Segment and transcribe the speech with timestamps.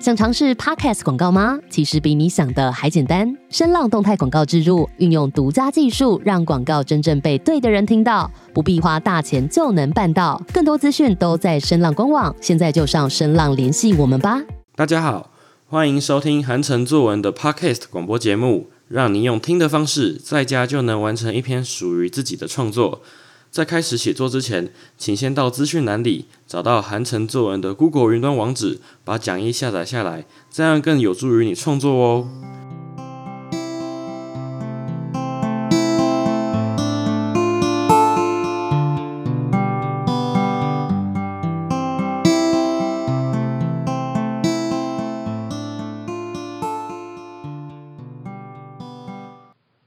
[0.00, 1.58] 想尝试 Podcast 广告吗？
[1.68, 3.36] 其实比你想的还简单。
[3.50, 10.42] 声浪动态广告植入，运用独家技术，让广告真正被对的人听到，不必花大钱就能办到。
[10.54, 14.40] 更多资讯都在声浪官网，现在就上声浪联系我们吧。
[14.74, 15.32] 大家好，
[15.66, 23.02] 欢迎收听韩城作文的 Podcast 广播节目，让您用听的方式，在家就能完成一篇属于自己的创作。
[23.50, 32.28] 在开始写作之前，请先到资讯栏里找到韩城作文的 Google 云端网址，把讲义下载下来，这样更有助于你创作哦。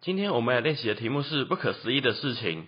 [0.02, 2.66] 今天我们来练习的题目是不可思议的事情。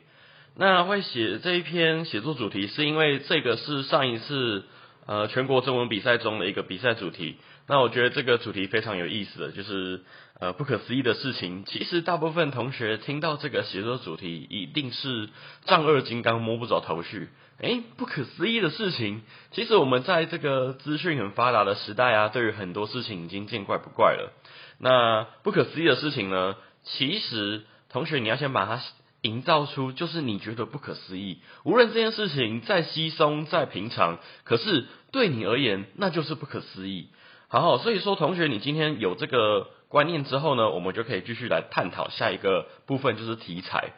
[0.57, 4.63] 那会写这一篇写作主题，是因为这个是上一次
[5.05, 7.35] 呃全国中文比赛中的一个比赛主题。
[7.67, 10.03] 那我觉得这个主题非常有意思的就是
[10.39, 11.65] 呃不可思议的事情。
[11.65, 15.27] 其实大部分同学听到这个写作主题，一定是
[15.65, 17.27] 丈二金刚摸不着头绪。
[17.59, 24.31] 诶，不可思议的事情，其实我们在这个资讯很发达的时代啊，对于很多事情已经见怪不怪了。
[24.79, 28.81] 那不可思议的事情呢，其实同学你要先把它。
[29.25, 37.09] 营造出就是你觉得不可思议，无论这件事情再稀松再平常，可是对你而言那就是不可思议。
[37.47, 43.93] 好，所以说同学，你今天有这个观念之后呢，我们就可以继续来探讨下一个部分，就是题材。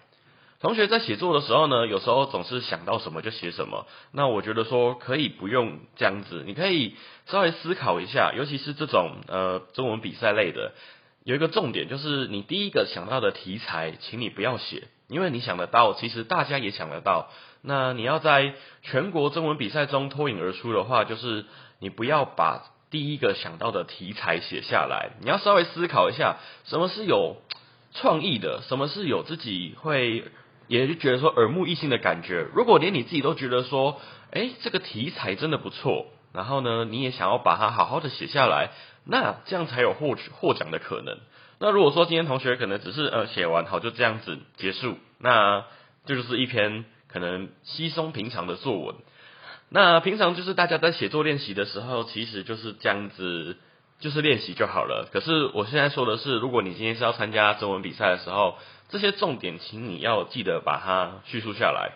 [0.60, 6.96] 同学在写作的时候呢，有时候总是想到什么就写什么，那我觉得说可以不用这样子，你可以
[7.28, 10.74] 稍微思考一下，尤其是这种呃中文比赛类的，
[11.28, 14.88] 有一个重点就是你第一个想到的题材，请你不要写。
[15.10, 17.30] 因为你想得到，其实大家也想得到。
[17.62, 21.44] 那你要在全国中文比赛中脱颖而出的话，就是
[21.80, 27.36] 你不要把第一个想到的题材写下来，你要稍微思考一下，什么是有
[27.94, 30.24] 创意的，什么是有自己会
[30.70, 32.48] 也就觉得说耳目一新的感觉。
[32.54, 34.00] 如果连你自己都觉得说，
[34.32, 38.70] 哎，这个题材真的不错，然后呢，你也想要把它好好的写下来，
[39.06, 41.18] 那这样才有获取获奖的可能。
[41.60, 45.66] 那如果说今天同学可能只是呃写完好就这样子结束，那
[46.06, 48.96] 这就是一篇可能稀松平常的作文。
[49.70, 53.58] 那平常就是大家在写作练习的时候，其实就是这样子，
[54.00, 55.10] 就是练习就好了。
[55.12, 58.58] 可是我现在说的是，如果你今天是要参加中文比赛的时候，
[58.90, 61.92] 这些重点，请你要记得把它叙述下来。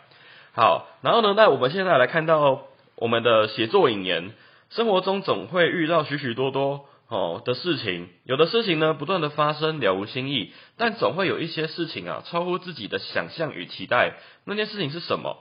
[0.53, 2.63] 好，然后呢，那我们现在来看到
[3.01, 4.31] 我们的写作引言，
[4.69, 6.85] 生活中总会遇到许许多多。
[7.07, 14.13] 哦的事情，有的事情呢不断的发生，了无新意，但总会有一些事情啊超乎自己的想象与期待。
[14.45, 15.35] 那件事情是什么？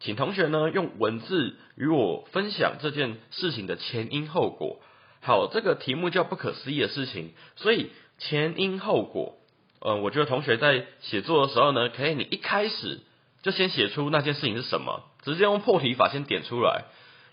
[0.00, 4.78] 请同学呢用文字与我分享这件事情的前因后果。
[5.22, 9.38] 好，这个题目叫不可思议的事情，所以前因后果，
[9.80, 13.00] 嗯，我觉得同学在写作的时候呢，可以你一开始
[13.42, 16.84] 就先写出那件事情是什么，直接用破题法先点出来，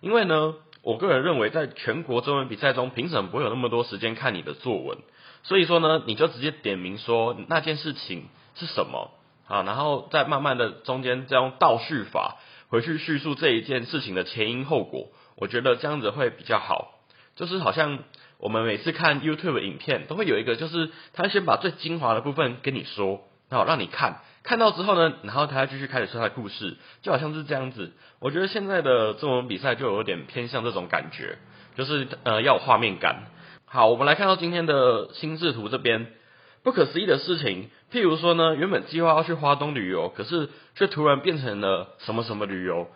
[0.02, 0.56] 因为呢。
[0.86, 5.00] 我个人认为，在全国中文比赛中，评审不会有那么多时间看你的作文，
[5.42, 9.10] 所以说呢，你就直接点名说那件事情是什么
[9.48, 12.36] 啊，然后再慢慢的中间再用倒叙法
[12.68, 15.08] 回去叙述这一件事情的前因后果，
[15.38, 17.00] 我觉得这样子会比较好。
[17.36, 18.04] 就是好像
[18.38, 24.22] 我们每次看 YouTube 影片，都会有一个，就是他先把最精华的部分跟你说，然后让你看。
[24.46, 27.92] 看到之后呢，然后他继续开始说他的故事，就好像是这样子。
[28.20, 31.40] 我觉得现在的中文比赛就有点偏向这种感觉，
[31.76, 33.24] 就是呃要有画面感。
[33.66, 36.14] 好，我们来看到今天的心智图这边，
[36.62, 42.88] 不可思议的事情，譬如说呢，原本计划要去花东旅游，可是却突然变成了什么什么旅游，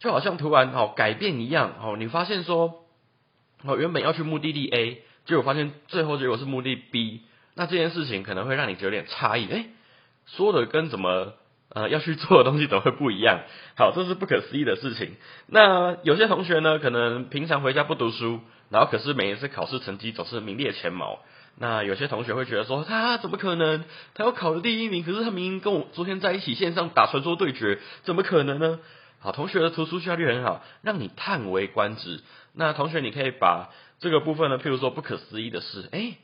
[0.00, 1.96] 就好像突然哦改变一样哦。
[1.98, 2.84] 你发现说
[3.64, 7.22] 哦原本要去目的地 A，结果发现最后结果是目的 B，
[7.54, 9.64] 那这件事情可能会让你有点诧异，哎。
[10.36, 11.34] 说的跟怎么
[11.72, 13.40] 呃要去做的东西怎么会不一样？
[13.76, 15.16] 好，这是不可思议的事情。
[15.46, 21.20] 那有些同学呢，可能平常回家不读书，然后可是每一次考试成绩总是名列前茅。
[21.58, 23.84] 那有些同学会觉得说，他怎么可能？
[24.14, 28.78] 他要考的第一名，可是他明明跟我昨天在一起线上打传说对决，怎么可能呢？
[29.18, 32.20] 好，同学的读书效率很好，让你叹为观止。
[32.54, 33.68] 那同学，你可以把
[33.98, 36.14] 这个部分呢，譬如说不可思议的事，哎。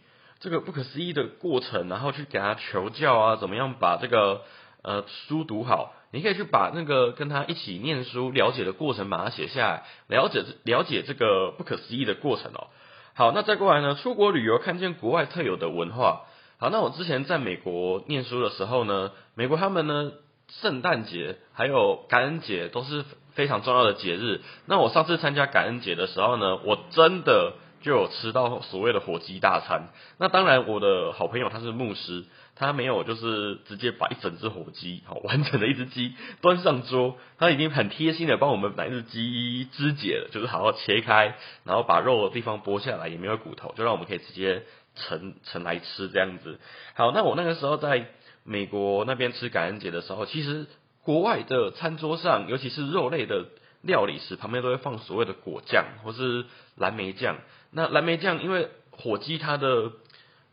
[0.41, 4.43] 这个不可思议的过程，然后去给他求教啊，怎么样把这个
[4.83, 5.93] 呃书读好？
[6.13, 12.69] 你可以去把那个跟他一起念书了解的过程把它写下来，了解了解这个不可思议的过程哦。
[13.15, 16.23] 好，那再过来呢，出国旅游看见国外特有的文化。
[16.59, 20.13] 好，那我之前在美国念书的时候呢，美国他们呢
[20.61, 23.05] 圣诞节还有感恩节都是
[23.35, 24.41] 非常重要的节日。
[24.67, 29.89] 那我上次参加感恩节的时候呢，我真的就有吃到所谓的火鸡大餐。
[30.19, 32.25] 那当然，我的好朋友他是牧师，
[32.55, 44.63] 他没有就是直接把一整只火鸡，好完整的一只鸡端上桌，他已经很贴心的帮我们把一只鸡肢解了，就是好好切开，然后把肉的地方剥下来，也没有骨头，就让我们可以直接
[44.95, 46.59] 盛盛来吃这样子。
[46.95, 48.07] 好，那我那个时候在
[48.45, 50.67] 美国那边吃感恩节的时候，其实
[51.03, 53.47] 国外的餐桌上，尤其是肉类的。
[53.83, 57.37] 料理时旁边都会放所谓的果酱或是蓝莓酱。
[57.77, 59.93] 那蓝莓酱因为火鸡它的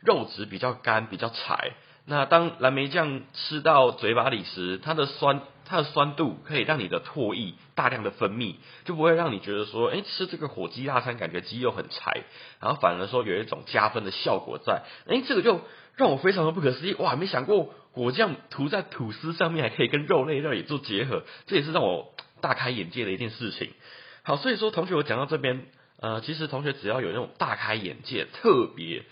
[0.00, 1.72] 肉质比较干比较柴，
[2.04, 12.24] 那当蓝莓酱吃到嘴巴里时，它的酸它的酸度可以让你的唾液大量的分泌，就不会让你觉得说，哎，吃这个火鸡大餐感觉鸡肉很柴，
[12.60, 14.82] 然后反而说有一种加分的效果在。
[15.08, 15.62] 哎，这个就
[15.96, 22.14] 让我非常的不可思议，哇，没想过果酱涂在吐司上面还可以跟肉类料理做结合，这也是让我。
[22.40, 23.70] 大开眼界的一件事情，
[24.22, 25.64] 好，所以说同学，我讲到这边，
[26.04, 29.04] 呃，其实同学只要有那种大开眼界，特别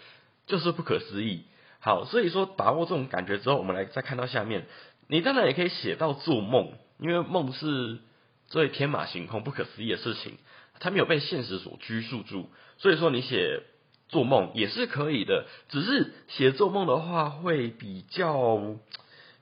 [0.47, 1.45] 就是不可思议。
[1.81, 4.67] 好，所以说把握这种感觉之后，我们来再看到下面，
[5.09, 7.99] 你当然也可以写到做梦，因为梦是
[8.47, 10.37] 最天马行空、不可思议的事情，
[10.81, 13.63] 它没有被现实所拘束住，所以说你写
[14.11, 18.77] 做梦也是可以的，只是写做梦的话会比较。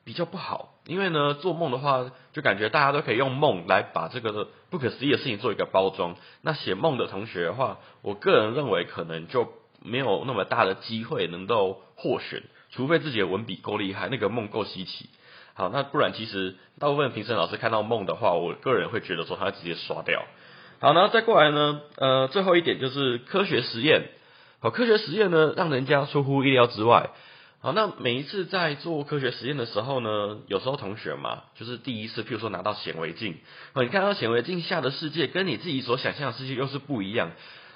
[0.03, 6.17] 比较不好，因为呢，做梦的话，就感觉大家都可以用梦来把这个不可思议的事情做一个包装。
[6.43, 12.43] 那写梦的同学的话，我个人认为可能就没有那么大的机会能够获选，
[12.73, 15.09] 除非自己的文笔够厉害，那个梦够稀奇。
[15.55, 20.25] 好，那不然其实大部分评审老师看到梦的话，我个人会觉得说他直接刷掉。
[20.81, 24.09] 好，然后再过来呢，呃，最后一点就是科学实验。
[24.59, 27.11] 好，科学实验呢，让人家出乎意料之外。
[27.63, 33.37] 好，那每一次在做科学实验的时候呢，有时候同学嘛，就是第一次，譬如说拿到显微镜，
[33.75, 37.33] 哦，你看到显微镜下的世界跟你自己所想象的世界又是不一样。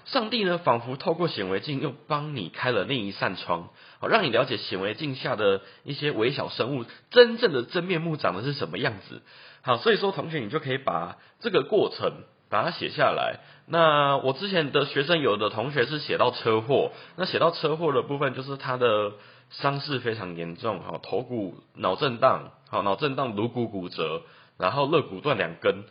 [0.07, 3.69] 上帝呢，仿佛透过显微镜又帮你开了另一扇窗，
[4.01, 9.21] 好，让你了解显微镜下的一些微小生物真正的真面目长得是什么样子。
[9.61, 12.23] 好，所以说同学，你就可以把这个过程
[12.55, 13.41] 把它写下来。
[13.67, 19.13] 那我之前的学生有的同学是写到车祸，那写到车祸的部分就是他的。
[19.51, 24.23] 伤势非常严重，哈，头骨脑震荡，好，脑震荡，颅骨骨折，
[24.59, 25.85] 然后肋骨断两根，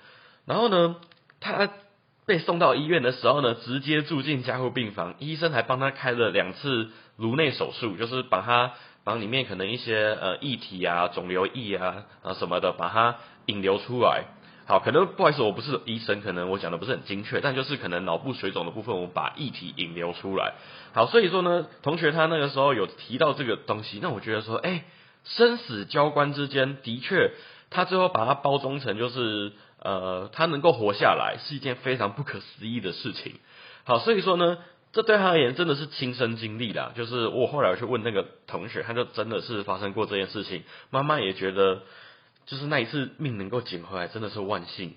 [0.45, 0.97] 然后呢，
[1.39, 1.69] 他
[2.25, 8.73] 被送到医院的时候呢，直接住进加护病房，医生还帮他开了两次颅内手术，就是把他
[9.05, 14.25] 把里面可能一些呃液体啊、肿瘤液啊啊什么的，把它引流出来。
[14.65, 20.53] 好，可能不好意思，我不是医生，可能我讲的不是很精确，但就是可能脑部水肿的部分，我把液体引流出来。
[20.93, 24.85] 好，所以说呢，同学他那个时候有提到这个东西，那我觉得说，哎，
[25.25, 27.31] 生死交关之间，的确，
[27.71, 33.33] 他最后把它包装成就是，呃，他能够活下来是一件非常不可思议的事情。
[33.83, 34.59] 好，所以说呢，
[34.93, 41.81] 这对他而言真的是亲身经历的，就是我后来去问那个同学，他就真的是发生过这件事情，妈妈也觉得。
[42.45, 44.95] 就是那一次命能够捡回来，真的是万幸。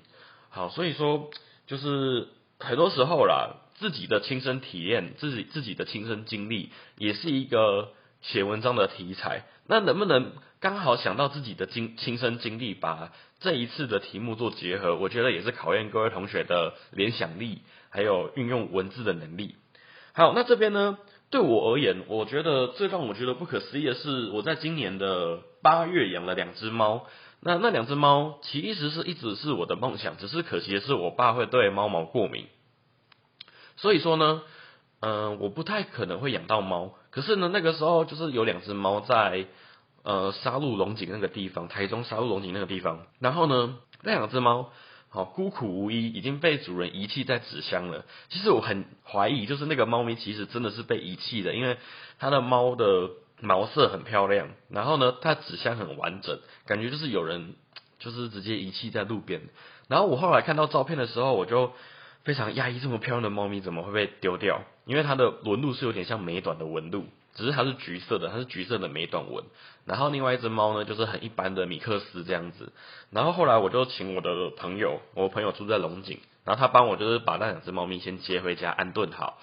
[0.51, 1.31] 好，所以说
[1.67, 2.29] 就是
[2.59, 9.45] 很多时候啦，自己的亲身体验，自己自己的亲身经历，也是一个写文章的题材。
[9.67, 14.97] 那能不能刚好想到自己的经亲身经历，把这一次的题目做结合？
[14.97, 17.61] 我觉得也是考验各位同学的联想力，
[17.91, 19.57] 还有运用文字的能力。
[20.15, 20.99] 好，那这边呢，
[21.31, 27.07] 对我而言，我觉得最让我觉得不可思议的是，我在今年的八月养了两只猫。
[27.47, 32.47] 那那两只猫其实是一直是我的梦想，只是可惜的是我爸会对猫毛过敏，
[33.77, 34.43] 所以说呢，
[34.99, 36.95] 嗯，我不太可能会养到猫。
[37.13, 39.47] 可是呢，那个时候就是有两只猫在
[40.03, 43.07] 呃沙鹿龙井那个地方，台中沙鹿龙井那个地方。
[43.21, 44.73] 然后呢，那两只猫
[45.09, 48.07] 好孤苦无依，已经被主人遗弃在纸箱了。
[48.29, 51.79] 其实我很怀疑，就是那个猫咪其实真的是被遗弃的，因为
[52.19, 53.11] 它的猫的。
[53.41, 57.55] 毛色很漂亮，然后呢，它纸箱很完整，感觉就是有人
[57.99, 59.43] 就是直接遗弃在路边。
[59.89, 61.73] 然后我后来看到照片的时候，我就
[62.25, 64.63] 非常压抑，这么漂亮的猫咪怎么会被丢掉？
[64.85, 69.45] 因为它的纹路是有点像美短的纹路，只是它是橘色的，它是橘色的美短纹。
[69.85, 72.73] 然后另外一只猫呢，就是很一般的米克斯这样子。
[73.11, 79.39] 然后后来我就请我的朋友，我朋友住在龙井，然后他帮我就是把那两只猫咪先接回家安顿好。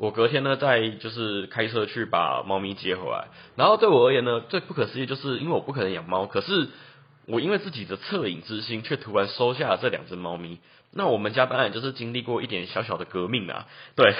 [0.00, 3.28] 我隔天呢，再就是开车去把猫咪接回来。
[3.54, 6.68] 然后对我而言呢，最不可思议就是因为我不可能养猫，可是
[7.26, 10.58] 我因为自己的恻隐之心，却突然收下了这两只猫咪。
[10.90, 14.10] 那我们家当然就是经历过一点小小的革命啊，对，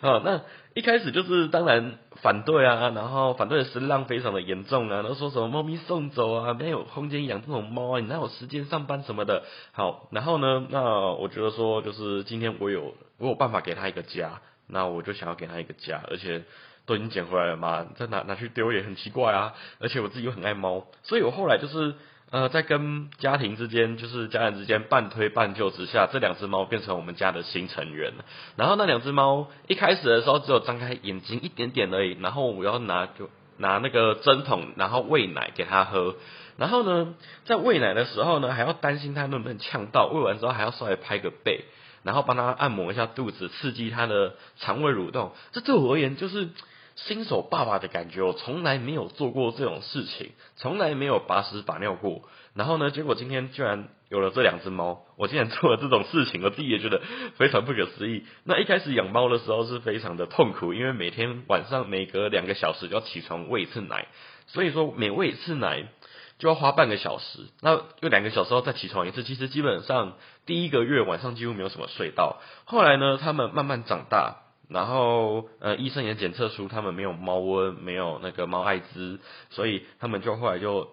[0.00, 0.40] 啊， 那
[0.72, 9.42] 一开始就是当然反对啊，然后反对的声浪非常的严重啊，然后说什么猫咪送走啊，没有空间养这种猫啊，你哪有时间上班什么的。
[9.72, 14.40] 好，然后呢，那我觉得说就是今天我有我有办法给他一个家。
[14.68, 16.42] 那我就想要给它一个家，而且
[16.86, 19.54] 都已经捡回来了嘛，再拿拿去丢也很奇怪啊。
[19.80, 21.94] 而且我自己又很爱猫，所以我后来就是
[22.30, 28.12] 呃，在跟家庭之间，就是家人之间半推半就之下，这两只猫变成我们家的新成员。
[28.56, 36.16] 然后那两只猫一开始的时候只有张开眼睛一点点而已，然后我要拿就拿那个针筒，然后喂奶给它喝。
[36.56, 41.64] 然后呢，在喂奶的时候呢，还要担心它能不能呛到，喂完之后还要稍微拍个背。
[42.06, 45.32] 然后帮他按摩一下肚子，刺激他的肠胃蠕动。
[45.50, 46.50] 这对我而言就是
[46.94, 48.22] 新手爸爸的感觉。
[48.22, 52.22] 我从来没有做过这种事情，从来没有把屎把尿过。
[52.54, 57.02] 然后呢，结果今天居然有了这两只猫，我竟然做了这种事情，我自己也觉得
[57.38, 58.24] 非常不可思议。
[58.44, 64.06] 那一开始养猫的时候是非常的痛苦，因为每天晚上每隔两个小时就要起床喂一次奶，
[64.46, 65.88] 所以说每喂一次奶。
[66.38, 69.22] 就要花半个小时，那又两个小时后再起床一次。
[69.22, 72.40] 其实基本上第一个月晚上几乎没有什么睡到。
[72.66, 80.88] 后来呢，他们慢慢长大，然后呃医生也检测出他们没有猫瘟，没有那个猫艾滋，所以他们就后来就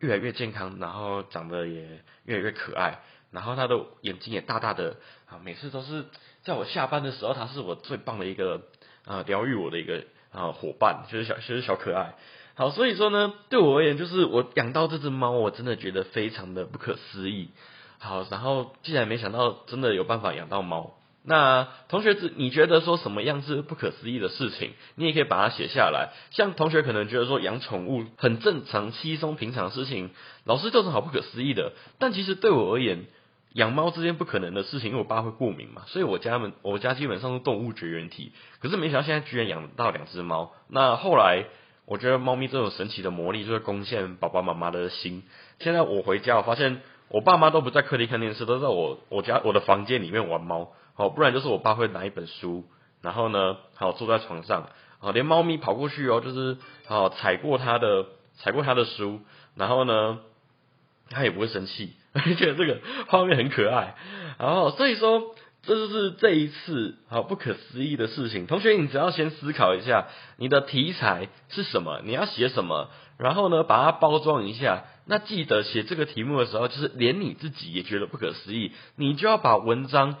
[0.00, 3.00] 越来越健康，然后长得也越来越可爱。
[3.32, 6.06] 然后他的眼睛也大大的啊，每次都是
[6.42, 8.62] 在我下班的时候，他是我最棒的一个
[9.04, 12.14] 啊疗愈我的一个啊伙伴，就是小就是小可爱。
[12.58, 17.50] 好，所以说呢，对我而言，就是我养到这只猫，我真的觉得非常的不可思议。
[17.98, 24.70] 好，然后既然没想到真的有办法养到猫，那同学子，你觉得说什么样是不可思议的事情？
[24.94, 26.14] 你也可以把它写下来。
[26.30, 30.08] 像同学可能觉得说养宠物很正常、稀松平常的事情，
[30.44, 31.72] 老师就是好不可思议的。
[31.98, 33.04] 但其实对我而言，
[33.52, 38.32] 养猫这件不可能的事情，因为我爸会过敏嘛，所以我家们我家基本上是动物绝缘体。
[38.60, 40.54] 可是没想到现在居然养到两只猫。
[40.68, 41.44] 那后来。
[41.86, 45.22] 我觉得猫咪这种神奇的魔力，就会攻陷爸爸妈妈的心。
[45.60, 50.72] 现在我回家，我发现我爸妈都不在客厅看电视，都在我我家我的房间里面玩猫。
[50.94, 52.64] 好，不然就是我爸会拿一本书，
[53.02, 58.06] 然后呢，好坐在床上，好连猫咪跑过去哦，就是好踩过他的
[58.38, 59.20] 踩过他的书，
[59.54, 60.18] 然后呢，
[61.08, 61.92] 他也不会生气，
[62.36, 63.94] 觉 得这个画面很可爱。
[64.38, 65.34] 然后所以说。
[65.66, 68.46] 这就是这一次好不可思议的事情。
[68.46, 70.06] 同学，你只要先思考一下，
[70.36, 74.84] 你的题材是什么，你要写什么，然后呢，把它包装一下。
[75.06, 80.16] 那记得写这个题目的时候，就是连你自己也觉得不可思议，你就要把文章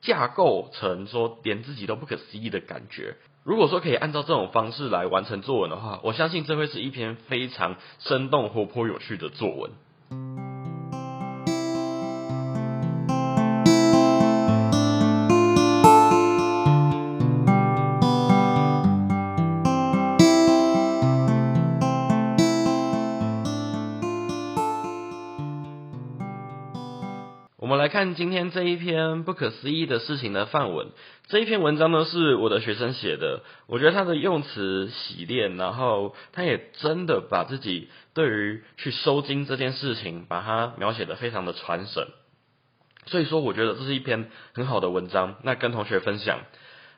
[0.00, 3.16] 架构成说连自己都不可思议的感觉。
[3.42, 9.70] 如果说可以按照这种方式来完成作文的话，我相信这会是一篇非常生动、活泼、有趣的作文。
[27.70, 30.88] 我们来看今天这一篇不可思议的事情的范文。
[31.28, 42.08] 这一篇文章呢是我的学生写的，我觉得他的用词洗练，然后他也真的把自己对于去收金这件事情，把它描写的非常的传神。
[43.06, 45.36] 所以说，我觉得这是一篇很好的文章。
[45.44, 46.40] 那跟同学分享。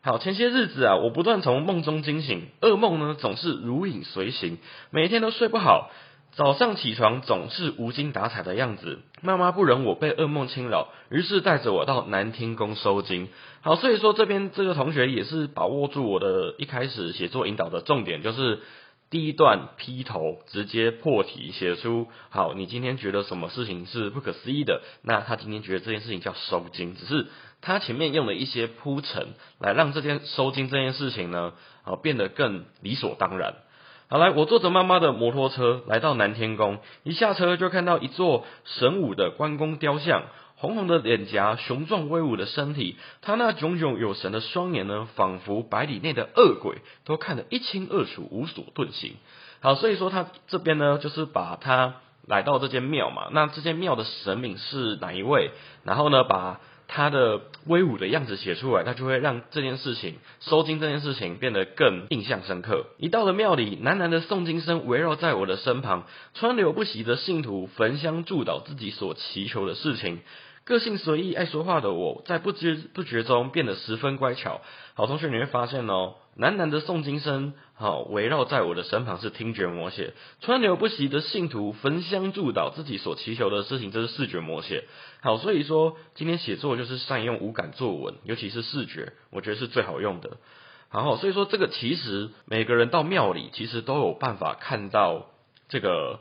[0.00, 4.56] 好，前些日子啊，我不断从梦中惊醒，噩梦呢总是如影随形，
[4.88, 5.90] 每天都睡不好。
[6.34, 13.28] 早上起床总是无精打采的样子，妈妈不忍我被噩梦侵扰，于是带着我到南天宫收经。
[13.60, 18.60] 好，所以说这边这个同学也是把握住我的一开始写作引导的重点，就是
[19.10, 24.80] 第一段劈头直接破题，写出好，你今天觉得什么事情是不可思议的？
[25.02, 27.26] 那他今天觉得这件事情叫收经，只是
[27.60, 33.56] 他前面用了一些铺陈，来让这件收经这件事情呢，好变得更理所当然。
[34.12, 49.14] 好，来，我坐着妈妈的摩托车来到南天宫，一下车就看到一座神武的关公雕像，红红的脸颊，雄壮威武的身体，他那炯炯有神的双眼呢，仿佛百里内的恶鬼都看得一清二楚，无所遁形。
[49.60, 51.94] 好，所以说他这边呢，就是把他
[52.26, 55.52] 来到这间庙嘛，那这间庙的神明是哪一位？
[55.84, 56.60] 然后呢，把。
[56.94, 62.84] 他的威武的样子写出来，他就会让这件事情收经这件事情变得更印象深刻。
[62.98, 70.20] 一到了庙里，喃喃的诵经声围绕在我的身旁，川流不息的信徒焚香祝祷自己所祈求的事情。
[70.72, 74.62] 个性随意、爱说话的我，在不知不觉中变得十分乖巧。
[74.94, 84.84] 好同学，你会发现哦，喃喃的诵经声，好围绕在我的身旁是听觉魔写；川流不息的信徒焚香祝祷自己所祈求的事情，这是视觉魔写。
[85.20, 90.38] 好，所以说今天写作就是善用五感作文，尤其是视觉，我觉得是最好用的。
[90.88, 95.26] 好，所以说这个其实每个人到庙里，其实都有办法看到
[95.68, 96.20] 这个。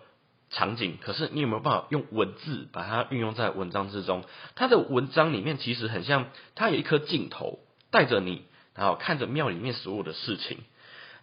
[0.52, 4.24] 场景，可是你有没有办法用文字把它运用在文章之中？
[4.56, 8.44] 它的文章里面其实很像，它有一颗镜头带着你，
[8.76, 10.58] 然后看着庙里面所有的事情，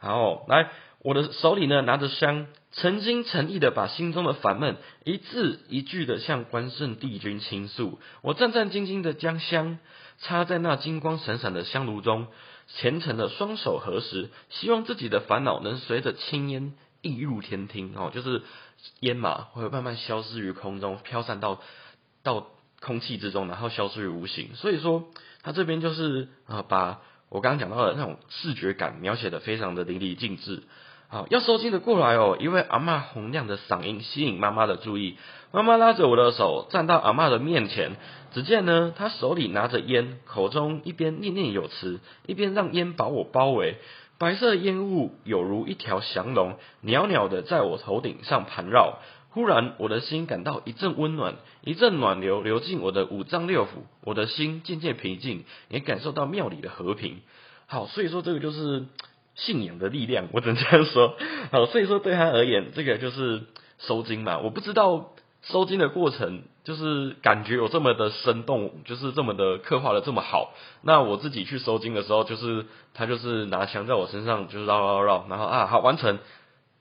[0.01, 0.71] 然后来
[1.03, 8.01] 我的手里呢拿着香，诚心诚意的把心中的烦闷一字一句的向关圣帝君倾诉。
[8.23, 9.79] 我战战兢兢的将香
[10.21, 12.29] 插在那金光闪闪的香炉中，
[12.67, 18.43] 虔诚的双手合十，希望自己的烦恼能随着青烟溢入天庭哦，就是
[19.01, 21.61] 烟嘛会慢慢消失于空中，飘散到
[22.23, 22.47] 到
[22.81, 24.55] 空气之中，然后消失于无形。
[24.55, 25.05] 所以说，
[25.43, 27.01] 他这边就是啊把。
[27.31, 30.63] 我刚刚讲到的那种视觉感描写的非常的淋漓尽致。
[31.09, 35.19] 好，要收金的过来哦，一位阿妈洪亮的嗓音吸引妈妈的注意。
[35.53, 37.97] 妈妈拉着我的手站到阿妈的面前，
[38.33, 43.77] 只见呢，她手里拿着烟，口中一边念念有词，一边让烟把我包围。
[44.19, 48.99] 白色烟雾有如一条祥龙，袅袅的在我头顶上盘绕。
[49.31, 53.69] 忽然，我的心感到一阵温暖，一阵暖流流进我的五脏六腑，
[54.03, 57.21] 我的心渐渐平静，也感受到庙里的和平。
[57.67, 58.87] 好，所以说这个就是
[59.37, 61.15] 信仰的力量，我只能这样说。
[61.53, 63.43] 好，所以说对他而言，这个就是
[63.79, 64.39] 收金嘛。
[64.39, 70.53] 我不知道收金的过程，就是感觉有这么的生动，就是这么的刻画的这么好。
[70.83, 76.19] 那我自己去收金的时候，就是他就是拿枪在我身上，就是绕绕绕，然后啊，好完成。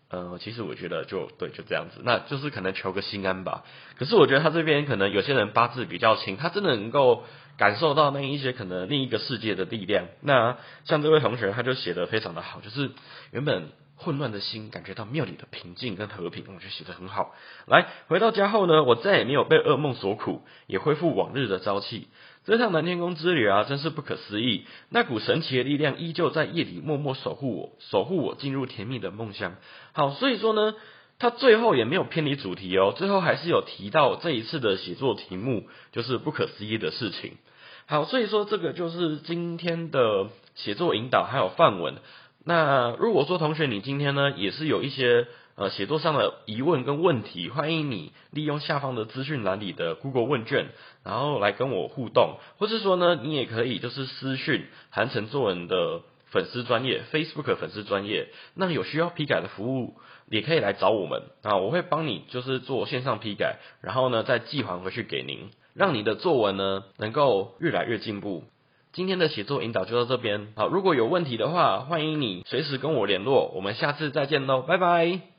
[0.09, 3.63] 呃，其实我觉得就对，就这样子，那就是可能求个心安吧。
[3.97, 7.23] 可是我觉得他这边可能有些人八字比较轻，他真的能够
[7.57, 10.07] 感受到那一些可能另一个世界的力量。
[10.21, 12.91] 那像这位同学，他就写的非常的好，就是
[13.31, 17.33] 原本混乱的心感觉到庙里的平静跟和平，我觉得写的很好。
[17.65, 22.07] 来，回到家后呢，我再也没有被噩梦所苦，也恢复往日的朝气。
[22.45, 24.65] 这趟南天宫之旅啊，真是不可思议。
[24.89, 29.55] 那股神奇的力量依旧在夜里默默守护我，守护我进入甜蜜的梦乡。
[29.91, 30.75] 好，所以说呢，
[31.17, 37.33] 他最后也没有偏离主题哦，最后还是有提到这一次的写作题目就是不可思议的事情。
[37.87, 41.95] 好，所以说这个就是今天的写作引导还有范文。
[42.47, 45.27] 那如果说同学你今天呢也是有一些。
[45.59, 50.67] 呃，写作上的疑问跟问题，欢迎你利用下方的资讯栏里的 Google 问卷，
[51.03, 59.95] 然后来跟我互动，或是说呢，你也可以就是私讯韩城作文的粉丝专业 Facebook 粉丝专业，那有需要批改的服务，
[60.29, 68.43] 也可以来找我们啊，我会帮你就是做线上批改，然后呢再寄还回去给您，让你的作文呢能够越来越进步。
[68.93, 75.36] 今天的写作引导就到这边，好，如果有问题的话，欢迎你随时跟我联络，我们下次再见喽，拜拜。